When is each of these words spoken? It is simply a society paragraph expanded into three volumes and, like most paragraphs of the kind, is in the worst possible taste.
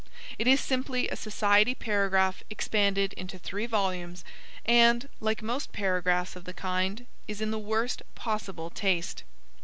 It 0.39 0.47
is 0.47 0.59
simply 0.59 1.07
a 1.09 1.15
society 1.15 1.75
paragraph 1.75 2.41
expanded 2.49 3.13
into 3.13 3.37
three 3.37 3.67
volumes 3.67 4.25
and, 4.65 5.07
like 5.19 5.43
most 5.43 5.73
paragraphs 5.73 6.35
of 6.35 6.45
the 6.45 6.55
kind, 6.55 7.05
is 7.27 7.39
in 7.39 7.51
the 7.51 7.59
worst 7.59 8.01
possible 8.15 8.71
taste. 8.71 9.21